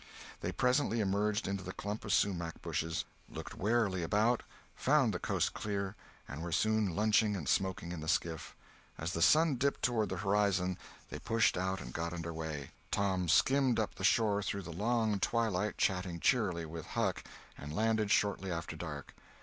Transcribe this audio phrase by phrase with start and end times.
[0.39, 4.41] They presently emerged into the clump of sumach bushes, looked warily out,
[4.75, 5.95] found the coast clear,
[6.27, 8.55] and were soon lunching and smoking in the skiff.
[8.97, 10.79] As the sun dipped toward the horizon
[11.11, 12.71] they pushed out and got under way.
[12.89, 17.23] Tom skimmed up the shore through the long twilight, chatting cheerily with Huck,
[17.55, 19.13] and landed shortly after dark.